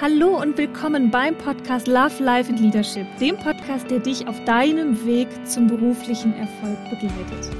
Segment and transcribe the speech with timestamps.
[0.00, 5.04] Hallo und willkommen beim Podcast Love, Life and Leadership, dem Podcast, der dich auf deinem
[5.06, 7.50] Weg zum beruflichen Erfolg begleitet.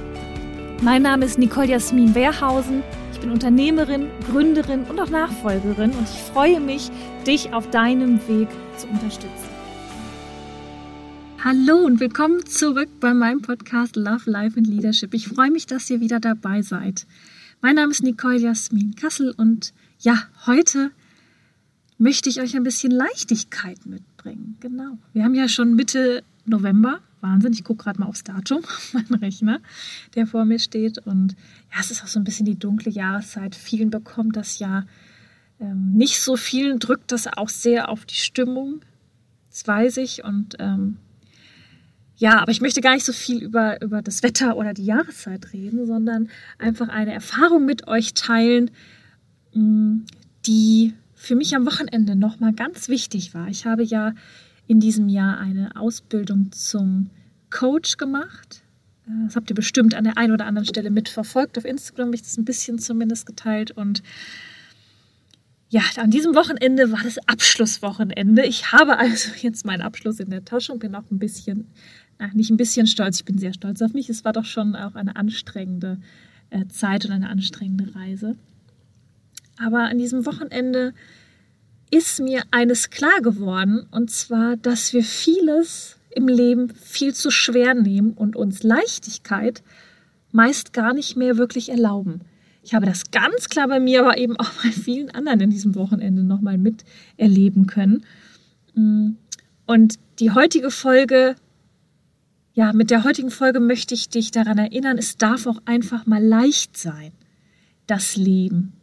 [0.81, 2.83] Mein Name ist Nicole Jasmin Wehrhausen.
[3.13, 6.89] Ich bin Unternehmerin, Gründerin und auch Nachfolgerin und ich freue mich,
[7.25, 9.49] dich auf deinem Weg zu unterstützen.
[11.41, 15.13] Hallo und willkommen zurück bei meinem Podcast Love, Life and Leadership.
[15.13, 17.05] Ich freue mich, dass ihr wieder dabei seid.
[17.61, 20.91] Mein Name ist Nicole Jasmin Kassel und ja, heute
[22.03, 24.57] möchte ich euch ein bisschen Leichtigkeit mitbringen.
[24.59, 24.97] Genau.
[25.13, 26.99] Wir haben ja schon Mitte November.
[27.21, 29.61] Wahnsinn, ich gucke gerade mal aufs Datum auf meinem Rechner,
[30.13, 30.97] der vor mir steht.
[30.97, 31.37] Und
[31.71, 33.55] ja, es ist auch so ein bisschen die dunkle Jahreszeit.
[33.55, 34.85] Vielen bekommt das ja
[35.61, 38.81] ähm, nicht so vielen, drückt das auch sehr auf die Stimmung.
[39.49, 40.25] Das weiß ich.
[40.25, 40.97] Und ähm,
[42.17, 45.53] ja, aber ich möchte gar nicht so viel über, über das Wetter oder die Jahreszeit
[45.53, 46.27] reden, sondern
[46.59, 48.71] einfach eine Erfahrung mit euch teilen,
[49.53, 49.99] mm,
[50.45, 53.47] die für mich am Wochenende nochmal ganz wichtig war.
[53.47, 54.13] Ich habe ja
[54.67, 57.11] in diesem Jahr eine Ausbildung zum
[57.49, 58.61] Coach gemacht.
[59.07, 61.57] Äh, das habt ihr bestimmt an der einen oder anderen Stelle mitverfolgt.
[61.57, 63.71] Auf Instagram habe ich das ein bisschen zumindest geteilt.
[63.71, 64.03] Und
[65.69, 68.45] ja, an diesem Wochenende war das Abschlusswochenende.
[68.45, 71.69] Ich habe also jetzt meinen Abschluss in der Tasche und bin auch ein bisschen,
[72.33, 74.09] nicht ein bisschen stolz, ich bin sehr stolz auf mich.
[74.09, 75.99] Es war doch schon auch eine anstrengende
[76.49, 78.35] äh, Zeit und eine anstrengende Reise.
[79.57, 80.93] Aber an diesem Wochenende
[81.91, 87.73] ist mir eines klar geworden, und zwar, dass wir vieles im Leben viel zu schwer
[87.75, 89.63] nehmen und uns Leichtigkeit
[90.31, 92.21] meist gar nicht mehr wirklich erlauben.
[92.63, 95.75] Ich habe das ganz klar bei mir, aber eben auch bei vielen anderen in diesem
[95.75, 98.05] Wochenende nochmal miterleben können.
[99.65, 101.35] Und die heutige Folge,
[102.53, 106.23] ja, mit der heutigen Folge möchte ich dich daran erinnern, es darf auch einfach mal
[106.23, 107.11] leicht sein,
[107.85, 108.73] das Leben.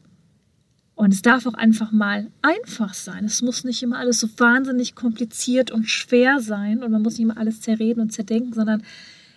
[1.01, 3.25] Und es darf auch einfach mal einfach sein.
[3.25, 7.22] Es muss nicht immer alles so wahnsinnig kompliziert und schwer sein und man muss nicht
[7.22, 8.83] immer alles zerreden und zerdenken, sondern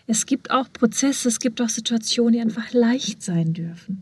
[0.06, 4.02] es gibt auch Prozesse, es gibt auch Situationen, die einfach leicht sein dürfen.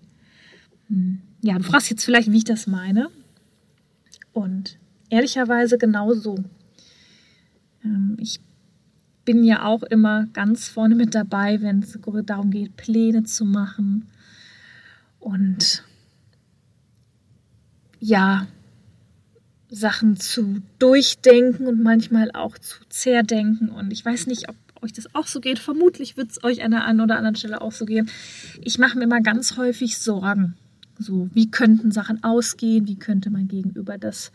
[0.87, 1.21] Hm.
[1.43, 3.11] Ja, du fragst jetzt vielleicht, wie ich das meine.
[4.33, 4.79] Und
[5.11, 6.43] ehrlicherweise genau so.
[7.83, 8.39] Ähm, ich
[9.23, 11.95] bin ja auch immer ganz vorne mit dabei, wenn es
[12.25, 14.07] darum geht, Pläne zu machen.
[15.19, 15.83] Und
[18.01, 18.47] ja,
[19.69, 23.69] Sachen zu durchdenken und manchmal auch zu zerdenken.
[23.69, 25.59] Und ich weiß nicht, ob euch das auch so geht.
[25.59, 28.09] Vermutlich wird es euch an der einen oder anderen Stelle auch so gehen.
[28.61, 30.55] Ich mache mir immer ganz häufig Sorgen.
[30.99, 32.87] So, wie könnten Sachen ausgehen?
[32.87, 34.31] Wie könnte mein Gegenüber das,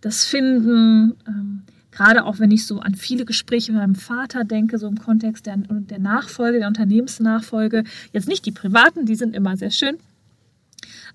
[0.00, 1.14] das finden?
[1.26, 4.98] Ähm, gerade auch wenn ich so an viele Gespräche mit meinem Vater denke, so im
[4.98, 7.84] Kontext der, der Nachfolge, der Unternehmensnachfolge.
[8.12, 9.98] Jetzt nicht die privaten, die sind immer sehr schön.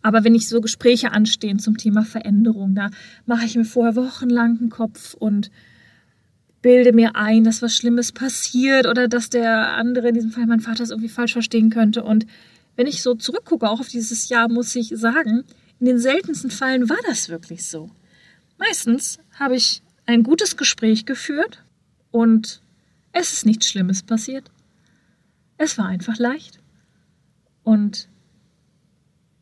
[0.02, 2.90] Aber wenn ich so Gespräche anstehen zum Thema Veränderung, da
[3.26, 5.52] mache ich mir vorher wochenlang einen Kopf und
[6.62, 10.62] bilde mir ein, dass was Schlimmes passiert oder dass der andere, in diesem Fall mein
[10.62, 12.04] Vater, es irgendwie falsch verstehen könnte.
[12.04, 12.26] Und
[12.76, 15.44] wenn ich so zurückgucke, auch auf dieses Jahr, muss ich sagen,
[15.80, 17.92] in den seltensten Fällen war das wirklich so.
[18.58, 21.64] Meistens habe ich ein gutes Gespräch geführt
[22.12, 22.62] und
[23.12, 24.50] es ist nichts Schlimmes passiert.
[25.58, 26.60] Es war einfach leicht.
[27.64, 28.10] Und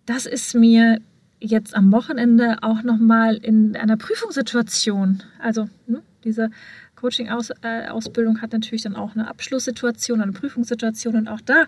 [0.05, 0.99] das ist mir
[1.39, 6.49] jetzt am Wochenende auch nochmal in einer Prüfungssituation, also ne, diese
[6.95, 11.65] Coaching-Ausbildung äh, hat natürlich dann auch eine Abschlusssituation, eine Prüfungssituation und auch da,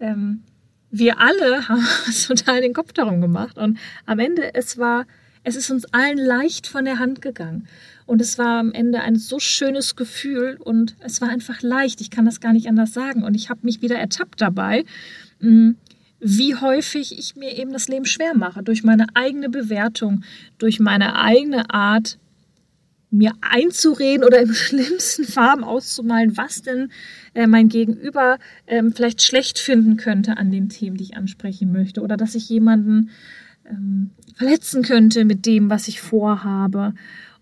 [0.00, 0.42] ähm,
[0.90, 5.06] wir alle haben uns total den Kopf darum gemacht und am Ende, es war,
[5.44, 7.68] es ist uns allen leicht von der Hand gegangen
[8.06, 12.10] und es war am Ende ein so schönes Gefühl und es war einfach leicht, ich
[12.10, 14.84] kann das gar nicht anders sagen und ich habe mich wieder ertappt dabei,
[15.40, 15.72] mm,
[16.24, 20.22] wie häufig ich mir eben das Leben schwer mache, durch meine eigene Bewertung,
[20.58, 22.18] durch meine eigene Art,
[23.10, 26.90] mir einzureden oder im schlimmsten Farben auszumalen, was denn
[27.34, 32.00] äh, mein Gegenüber ähm, vielleicht schlecht finden könnte an den Themen, die ich ansprechen möchte,
[32.02, 33.10] oder dass ich jemanden
[33.68, 36.94] ähm, verletzen könnte mit dem, was ich vorhabe,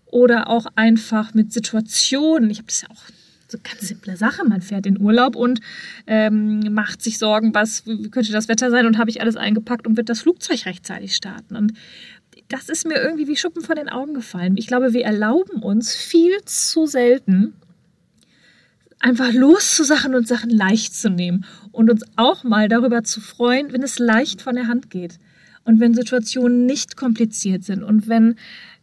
[0.07, 2.49] oder auch einfach mit Situationen.
[2.49, 3.03] Ich habe das ja auch
[3.51, 4.43] so ganz simple Sache.
[4.47, 5.59] Man fährt in Urlaub und
[6.07, 9.97] ähm, macht sich Sorgen, was könnte das Wetter sein und habe ich alles eingepackt und
[9.97, 11.55] wird das Flugzeug rechtzeitig starten.
[11.55, 11.73] Und
[12.47, 14.57] das ist mir irgendwie wie Schuppen von den Augen gefallen.
[14.57, 17.53] Ich glaube, wir erlauben uns viel zu selten,
[18.99, 23.83] einfach loszusachen und Sachen leicht zu nehmen und uns auch mal darüber zu freuen, wenn
[23.83, 25.17] es leicht von der Hand geht
[25.63, 28.35] und wenn Situationen nicht kompliziert sind und wenn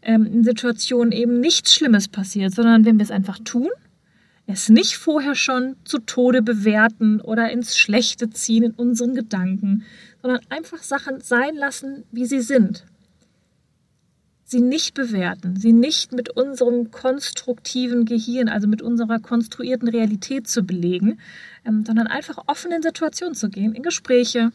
[0.03, 3.69] ähm, in Situationen eben nichts Schlimmes passiert, sondern wenn wir es einfach tun
[4.51, 9.85] es nicht vorher schon zu Tode bewerten oder ins Schlechte ziehen in unseren Gedanken,
[10.23, 12.87] sondern einfach Sachen sein lassen, wie sie sind.
[14.45, 20.63] sie nicht bewerten, sie nicht mit unserem konstruktiven Gehirn, also mit unserer konstruierten Realität zu
[20.63, 21.21] belegen,
[21.67, 24.51] ähm, sondern einfach offen in Situationen zu gehen, in Gespräche,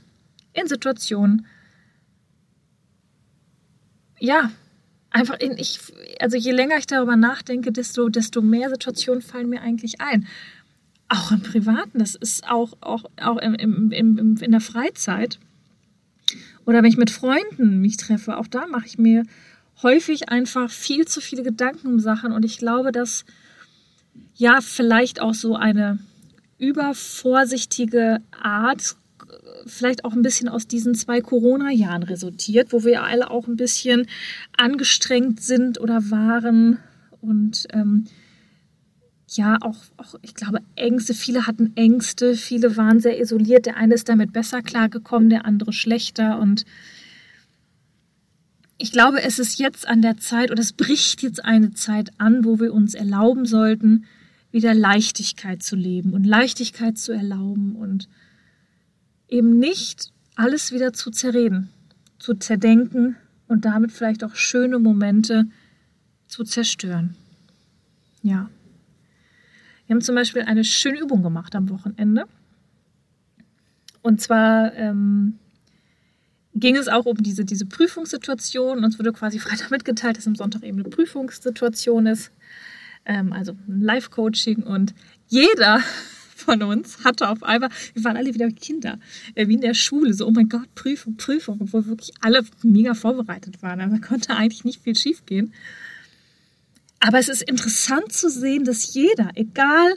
[0.54, 1.46] in Situationen.
[4.20, 4.50] Ja,
[5.14, 5.80] einfach in ich,
[6.20, 10.28] also je länger ich darüber nachdenke, desto, desto mehr Situationen fallen mir eigentlich ein.
[11.08, 15.40] Auch im Privaten, das ist auch, auch, auch im, im, im, in der Freizeit.
[16.66, 19.24] Oder wenn ich mit Freunden mich treffe, auch da mache ich mir
[19.82, 23.26] häufig einfach viel zu viele Gedanken um Sachen und ich glaube, dass
[24.36, 26.00] ja vielleicht auch so eine
[26.58, 28.96] übervorsichtige Art
[29.66, 34.08] vielleicht auch ein bisschen aus diesen zwei Corona-Jahren resultiert, wo wir alle auch ein bisschen
[34.58, 36.80] angestrengt sind oder waren
[37.22, 38.06] und ähm,
[39.30, 43.66] ja, auch, auch, ich glaube, Ängste, viele hatten Ängste, viele waren sehr isoliert.
[43.66, 46.66] Der eine ist damit besser klargekommen, der andere schlechter und
[48.78, 52.44] ich glaube, es ist jetzt an der Zeit oder es bricht jetzt eine Zeit an,
[52.44, 54.06] wo wir uns erlauben sollten,
[54.52, 58.10] wieder Leichtigkeit zu leben und Leichtigkeit zu erlauben und
[59.34, 61.70] eben nicht alles wieder zu zerreden,
[62.20, 63.16] zu zerdenken
[63.48, 65.48] und damit vielleicht auch schöne Momente
[66.28, 67.16] zu zerstören.
[68.22, 68.50] Ja.
[69.86, 72.26] Wir haben zum Beispiel eine schöne Übung gemacht am Wochenende.
[74.02, 75.40] Und zwar ähm,
[76.54, 78.84] ging es auch um diese, diese Prüfungssituation.
[78.84, 82.32] Uns wurde quasi Freitag mitgeteilt, dass am Sonntag eben eine Prüfungssituation ist.
[83.06, 84.94] Ähm, also ein Live-Coaching und
[85.28, 85.82] jeder
[86.36, 89.00] von uns hatte auf einmal, wir waren alle wieder Kinder,
[89.36, 92.94] äh, wie in der Schule, so, oh mein Gott, Prüfung, Prüfung, obwohl wirklich alle mega
[92.94, 93.80] vorbereitet waren.
[93.80, 95.54] Da konnte eigentlich nicht viel schief gehen.
[97.00, 99.96] Aber es ist interessant zu sehen, dass jeder, egal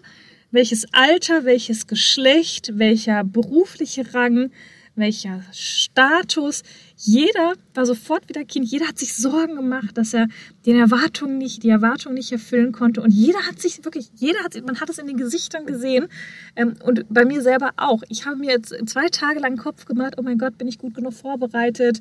[0.51, 4.51] welches Alter, welches Geschlecht, welcher berufliche Rang,
[4.97, 6.63] welcher Status.
[6.97, 8.67] Jeder war sofort wieder Kind.
[8.67, 10.29] Jeder hat sich Sorgen gemacht, dass er
[10.65, 13.03] den Erwartungen nicht, die Erwartungen nicht erfüllen konnte.
[13.03, 16.09] Und jeder hat sich wirklich, jeder hat, man hat es in den Gesichtern gesehen.
[16.57, 18.03] Ähm, und bei mir selber auch.
[18.09, 20.15] Ich habe mir jetzt zwei Tage lang Kopf gemacht.
[20.17, 22.01] Oh mein Gott, bin ich gut genug vorbereitet?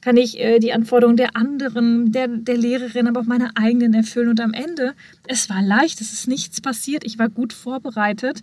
[0.00, 4.28] Kann ich äh, die Anforderungen der anderen, der, der Lehrerin, aber auch meine eigenen erfüllen?
[4.28, 4.94] Und am Ende,
[5.26, 6.00] es war leicht.
[6.00, 7.04] Es ist nichts passiert.
[7.04, 8.42] Ich war gut vorbereitet.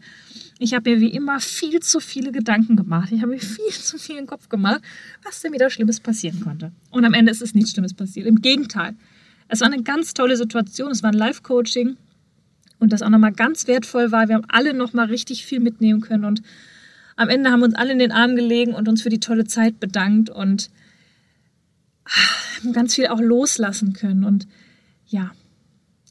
[0.60, 3.12] Ich habe mir wie immer viel zu viele Gedanken gemacht.
[3.12, 4.82] Ich habe mir viel zu viel den Kopf gemacht,
[5.24, 6.72] was denn wieder Schlimmes passieren konnte.
[6.90, 8.26] Und am Ende ist es nichts Schlimmes passiert.
[8.26, 8.96] Im Gegenteil.
[9.48, 10.92] Es war eine ganz tolle Situation.
[10.92, 11.98] Es war ein Live-Coaching.
[12.80, 14.28] Und das auch nochmal ganz wertvoll war.
[14.28, 16.26] Wir haben alle nochmal richtig viel mitnehmen können.
[16.26, 16.42] Und
[17.16, 19.46] am Ende haben wir uns alle in den Arm gelegen und uns für die tolle
[19.46, 20.70] Zeit bedankt und
[22.06, 24.24] haben ganz viel auch loslassen können.
[24.24, 24.48] Und
[25.08, 25.32] ja,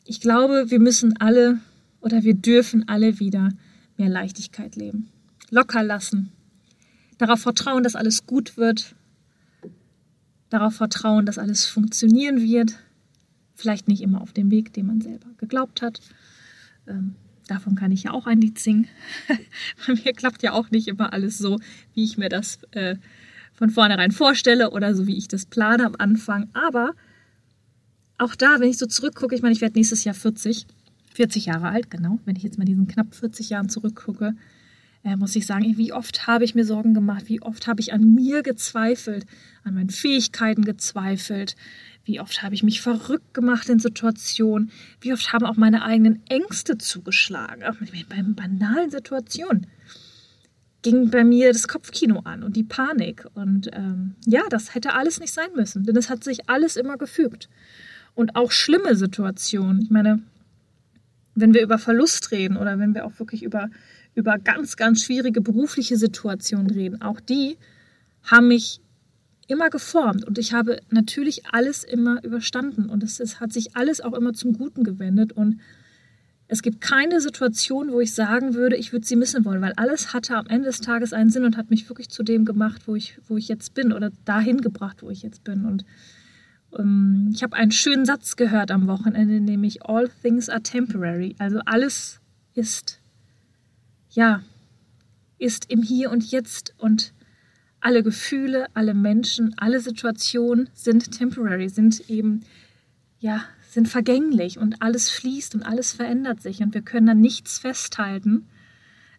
[0.04, 1.58] ich glaube, wir müssen alle
[2.00, 3.50] oder wir dürfen alle wieder
[3.98, 5.10] mehr Leichtigkeit leben.
[5.50, 6.32] Locker lassen.
[7.18, 8.94] Darauf vertrauen, dass alles gut wird.
[10.50, 12.78] Darauf vertrauen, dass alles funktionieren wird.
[13.54, 16.00] Vielleicht nicht immer auf dem Weg, den man selber geglaubt hat.
[16.86, 17.14] Ähm,
[17.48, 18.88] davon kann ich ja auch ein Lied singen.
[19.86, 21.58] Bei mir klappt ja auch nicht immer alles so,
[21.94, 22.96] wie ich mir das äh,
[23.54, 26.50] von vornherein vorstelle oder so, wie ich das plane am Anfang.
[26.52, 26.92] Aber
[28.18, 30.66] auch da, wenn ich so zurückgucke, ich meine, ich werde nächstes Jahr 40
[31.16, 32.18] 40 Jahre alt, genau.
[32.26, 34.34] Wenn ich jetzt mal diesen knapp 40 Jahren zurückgucke,
[35.02, 37.94] äh, muss ich sagen, wie oft habe ich mir Sorgen gemacht, wie oft habe ich
[37.94, 39.24] an mir gezweifelt,
[39.64, 41.56] an meinen Fähigkeiten gezweifelt,
[42.04, 46.22] wie oft habe ich mich verrückt gemacht in Situationen, wie oft haben auch meine eigenen
[46.28, 47.76] Ängste zugeschlagen, auch
[48.08, 49.66] bei banalen Situationen
[50.82, 53.26] ging bei mir das Kopfkino an und die Panik.
[53.34, 56.96] Und ähm, ja, das hätte alles nicht sein müssen, denn es hat sich alles immer
[56.96, 57.48] gefügt.
[58.14, 59.82] Und auch schlimme Situationen.
[59.82, 60.22] Ich meine,
[61.36, 63.68] wenn wir über Verlust reden oder wenn wir auch wirklich über,
[64.14, 67.56] über ganz, ganz schwierige berufliche Situationen reden, auch die
[68.24, 68.80] haben mich
[69.46, 74.00] immer geformt und ich habe natürlich alles immer überstanden und es, es hat sich alles
[74.00, 75.60] auch immer zum Guten gewendet und
[76.48, 80.12] es gibt keine Situation, wo ich sagen würde, ich würde sie missen wollen, weil alles
[80.12, 82.94] hatte am Ende des Tages einen Sinn und hat mich wirklich zu dem gemacht, wo
[82.94, 85.64] ich, wo ich jetzt bin oder dahin gebracht, wo ich jetzt bin.
[85.64, 85.84] Und
[86.72, 91.34] ich habe einen schönen Satz gehört am Wochenende, nämlich All things are temporary.
[91.38, 92.20] Also alles
[92.54, 93.00] ist,
[94.10, 94.42] ja,
[95.38, 97.12] ist im Hier und Jetzt und
[97.80, 102.42] alle Gefühle, alle Menschen, alle Situationen sind temporary, sind eben,
[103.20, 107.58] ja, sind vergänglich und alles fließt und alles verändert sich und wir können da nichts
[107.58, 108.48] festhalten,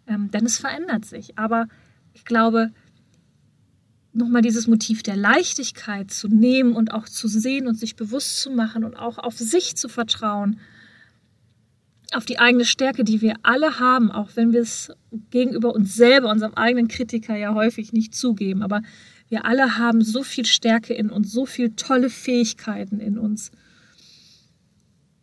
[0.08, 1.38] ähm, denn es verändert sich.
[1.38, 1.68] Aber
[2.13, 2.72] ich glaube,
[4.17, 8.51] nochmal dieses Motiv der Leichtigkeit zu nehmen und auch zu sehen und sich bewusst zu
[8.51, 10.59] machen und auch auf sich zu vertrauen,
[12.13, 14.91] auf die eigene Stärke, die wir alle haben, auch wenn wir es
[15.29, 18.63] gegenüber uns selber, unserem eigenen Kritiker ja häufig nicht zugeben.
[18.63, 18.81] Aber
[19.29, 23.51] Wir alle haben so viel Stärke in uns, so viel tolle Fähigkeiten in uns,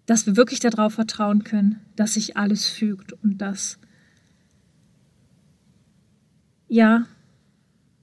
[0.07, 3.79] dass wir wirklich darauf vertrauen können, dass sich alles fügt und dass,
[6.69, 7.07] ja,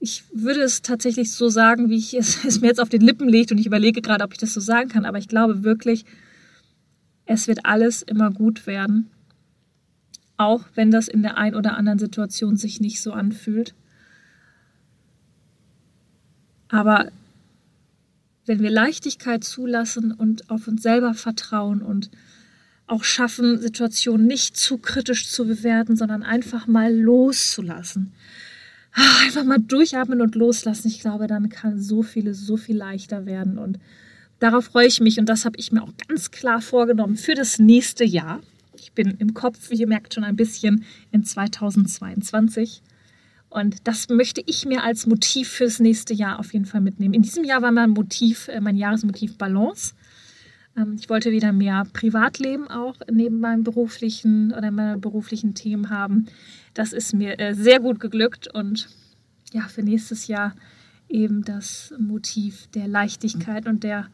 [0.02, 3.28] ich würde es tatsächlich so sagen, wie ich es, es mir jetzt auf den Lippen
[3.28, 6.04] legt und ich überlege gerade, ob ich das so sagen kann, aber ich glaube wirklich,
[7.24, 9.08] es wird alles immer gut werden,
[10.36, 13.74] auch wenn das in der ein oder anderen Situation sich nicht so anfühlt.
[16.68, 17.12] Aber
[18.44, 22.10] wenn wir Leichtigkeit zulassen und auf uns selber vertrauen und
[22.88, 28.12] auch schaffen, Situationen nicht zu kritisch zu bewerten, sondern einfach mal loszulassen,
[29.24, 30.88] einfach mal durchatmen und loslassen.
[30.88, 33.58] Ich glaube, dann kann so vieles so viel leichter werden.
[33.58, 33.78] Und
[34.38, 35.18] darauf freue ich mich.
[35.18, 38.40] Und das habe ich mir auch ganz klar vorgenommen für das nächste Jahr.
[38.76, 42.82] Ich bin im Kopf, wie ihr merkt, schon ein bisschen in 2022.
[43.48, 47.14] Und das möchte ich mir als Motiv fürs nächste Jahr auf jeden Fall mitnehmen.
[47.14, 49.94] In diesem Jahr war mein Motiv, äh, mein Jahresmotiv Balance.
[50.76, 56.26] Ähm, ich wollte wieder mehr Privatleben auch neben meinem beruflichen oder meinen beruflichen Themen haben.
[56.74, 58.88] Das ist mir äh, sehr gut geglückt und
[59.52, 60.54] ja, für nächstes Jahr
[61.08, 64.08] eben das Motiv der Leichtigkeit und der,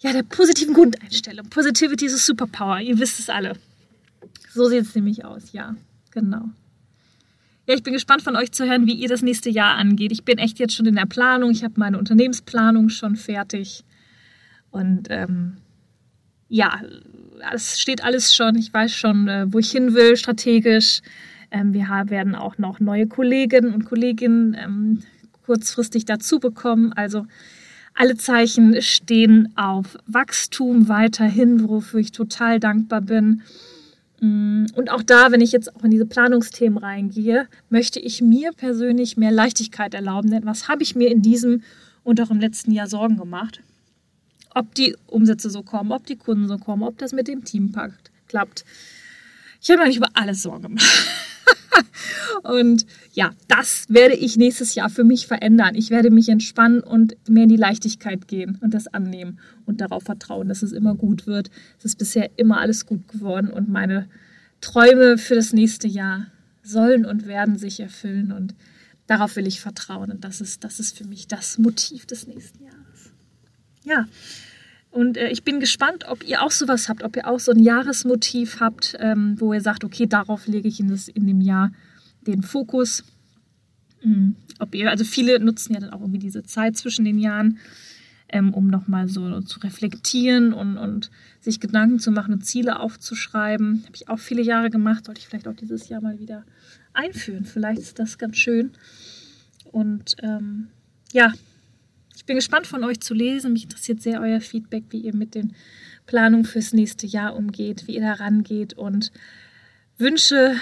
[0.00, 1.48] ja, der positiven Grundeinstellung.
[1.48, 3.56] Positivity ist a Superpower, ihr wisst es alle.
[4.52, 5.76] So sieht es nämlich aus, ja,
[6.10, 6.50] genau.
[7.68, 10.10] Ja, ich bin gespannt von euch zu hören, wie ihr das nächste Jahr angeht.
[10.10, 11.50] Ich bin echt jetzt schon in der Planung.
[11.50, 13.84] Ich habe meine Unternehmensplanung schon fertig.
[14.70, 15.58] Und ähm,
[16.48, 16.80] ja,
[17.52, 18.56] es steht alles schon.
[18.56, 21.02] Ich weiß schon, äh, wo ich hin will, strategisch.
[21.50, 25.02] Ähm, wir werden auch noch neue Kolleginnen und Kolleginnen ähm,
[25.44, 26.92] kurzfristig dazu bekommen.
[26.92, 27.26] Also
[27.94, 33.42] alle Zeichen stehen auf Wachstum weiterhin, wofür ich total dankbar bin.
[34.20, 38.52] Mm, und auch da, wenn ich jetzt auch in diese Planungsthemen reingehe, möchte ich mir
[38.52, 40.30] persönlich mehr Leichtigkeit erlauben.
[40.30, 41.62] Denn was habe ich mir in diesem
[42.04, 43.60] und auch im letzten Jahr Sorgen gemacht?
[44.58, 47.70] Ob die Umsätze so kommen, ob die Kunden so kommen, ob das mit dem Team
[47.70, 48.64] packt, klappt.
[49.62, 50.84] Ich habe mir nicht über alles Sorgen gemacht.
[52.42, 55.76] und ja, das werde ich nächstes Jahr für mich verändern.
[55.76, 60.02] Ich werde mich entspannen und mehr in die Leichtigkeit gehen und das annehmen und darauf
[60.02, 61.50] vertrauen, dass es immer gut wird.
[61.78, 64.08] Es ist bisher immer alles gut geworden und meine
[64.60, 66.26] Träume für das nächste Jahr
[66.64, 68.56] sollen und werden sich erfüllen und
[69.06, 72.64] darauf will ich vertrauen und das ist, das ist für mich das Motiv des nächsten
[72.64, 73.12] Jahres.
[73.84, 74.06] Ja,
[74.90, 77.62] und äh, ich bin gespannt, ob ihr auch sowas habt, ob ihr auch so ein
[77.62, 81.72] Jahresmotiv habt, ähm, wo ihr sagt, okay, darauf lege ich in, das, in dem Jahr
[82.26, 83.04] den Fokus.
[84.02, 84.36] Mhm.
[84.58, 87.58] Ob ihr, also viele nutzen ja dann auch irgendwie diese Zeit zwischen den Jahren,
[88.30, 93.82] ähm, um nochmal so zu reflektieren und, und sich Gedanken zu machen und Ziele aufzuschreiben.
[93.84, 96.44] Habe ich auch viele Jahre gemacht, sollte ich vielleicht auch dieses Jahr mal wieder
[96.92, 97.44] einführen.
[97.44, 98.72] Vielleicht ist das ganz schön.
[99.70, 100.68] Und ähm,
[101.12, 101.32] ja,
[102.28, 103.52] bin gespannt von euch zu lesen.
[103.54, 105.54] Mich interessiert sehr euer Feedback, wie ihr mit den
[106.06, 109.10] Planungen fürs nächste Jahr umgeht, wie ihr da rangeht und
[109.96, 110.54] wünsche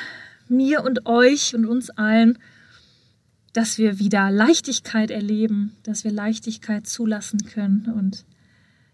[0.49, 2.39] mir und euch und uns allen,
[3.53, 8.25] dass wir wieder Leichtigkeit erleben, dass wir Leichtigkeit zulassen können und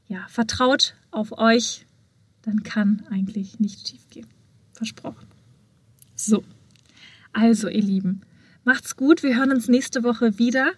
[0.08, 1.86] ja, vertraut auf euch,
[2.42, 4.26] dann kann eigentlich nicht schief gehen.
[4.72, 5.26] Versprochen.
[6.14, 6.42] So,
[7.32, 8.22] also ihr Lieben,
[8.64, 9.22] macht's gut.
[9.22, 10.72] Wir hören uns nächste Woche wieder.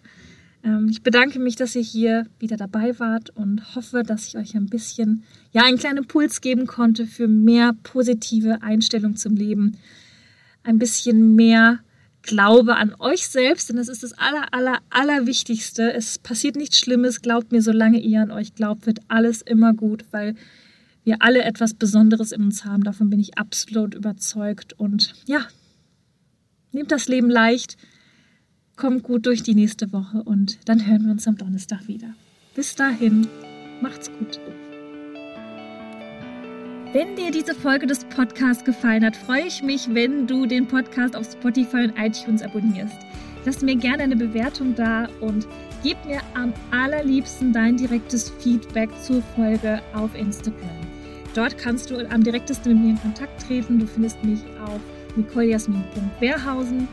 [0.65, 4.55] Ähm, ich bedanke mich, dass ihr hier wieder dabei wart und hoffe, dass ich euch
[4.57, 9.77] ein bisschen, ja, einen kleinen Impuls geben konnte für mehr positive Einstellung zum Leben,
[10.63, 11.81] ein bisschen mehr
[12.23, 15.93] Glaube an euch selbst, denn das ist das aller, aller, allerwichtigste.
[15.93, 20.07] Es passiert nichts Schlimmes, glaubt mir, solange ihr an euch glaubt, wird alles immer gut,
[20.11, 20.35] weil
[21.05, 22.83] wir alle etwas Besonderes in uns haben.
[22.83, 24.73] Davon bin ich absolut überzeugt.
[24.73, 25.47] Und ja,
[26.73, 27.77] nehmt das Leben leicht
[28.77, 32.09] kommt gut durch die nächste Woche und dann hören wir uns am Donnerstag wieder.
[32.55, 33.27] Bis dahin,
[33.81, 34.41] macht's gut.
[36.93, 41.17] Wenn dir diese Folge des Podcasts gefallen hat, freue ich mich, wenn du den Podcast
[41.17, 42.97] auf Spotify und iTunes abonnierst.
[43.45, 45.47] Lass mir gerne eine Bewertung da und
[45.83, 50.71] gib mir am allerliebsten dein direktes Feedback zur Folge auf Instagram.
[51.35, 53.81] Dort kannst du am direktesten mit mir in Kontakt treten.
[53.81, 54.81] Du findest mich auf
[55.17, 56.89] nicolejasmin.wehrhausen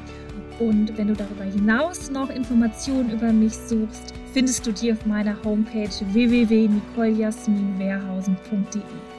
[0.62, 5.36] und wenn du darüber hinaus noch Informationen über mich suchst, findest du die auf meiner
[5.44, 9.11] Homepage www.nicoljasminwehrhausen.de.